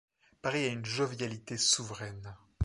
[0.41, 2.35] Paris a une jovialité souveraine.